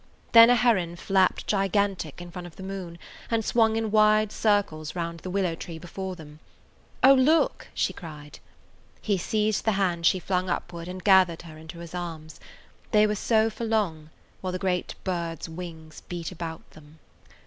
Then 0.31 0.49
a 0.49 0.55
heron 0.55 0.95
flapped 0.95 1.45
gigantic 1.45 2.19
in 2.19 2.31
front 2.31 2.47
of 2.47 2.55
the 2.55 2.63
moon, 2.63 2.97
and 3.29 3.45
swung 3.45 3.75
in 3.75 3.91
wide 3.91 4.31
circles 4.31 4.95
round 4.95 5.19
the 5.19 5.29
willow 5.29 5.53
tree 5.53 5.77
before 5.77 6.15
them. 6.15 6.39
"Oh, 7.03 7.13
look!" 7.13 7.67
she 7.75 7.93
cried. 7.93 8.39
He 8.99 9.19
seized 9.19 9.63
the 9.63 9.73
hand 9.73 10.07
she 10.07 10.17
flung 10.17 10.49
upward 10.49 10.87
and 10.87 11.03
gathered 11.03 11.43
her 11.43 11.55
into 11.55 11.77
his 11.77 11.93
arms. 11.93 12.39
They 12.89 13.05
were 13.05 13.13
so 13.13 13.51
for 13.51 13.65
long, 13.65 14.09
while 14.41 14.51
the 14.53 14.57
great 14.57 14.95
bird's 15.03 15.47
wings 15.47 16.01
beat 16.09 16.31
about 16.31 16.67
them. 16.71 16.97